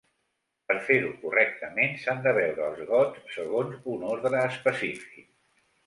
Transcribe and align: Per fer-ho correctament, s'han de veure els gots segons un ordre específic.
Per 0.71 0.77
fer-ho 0.87 1.11
correctament, 1.25 1.93
s'han 2.05 2.25
de 2.25 2.35
veure 2.39 2.65
els 2.71 2.83
gots 2.95 3.31
segons 3.39 3.87
un 3.97 4.11
ordre 4.17 4.45
específic. 4.51 5.35